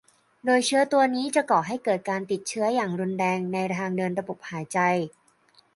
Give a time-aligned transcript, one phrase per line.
[0.45, 4.79] โดยเชื้อตัวนี้จะก่อให้เกิดการติดเชื้ออย่างรุนแรงในทางเดินระบบหายใจ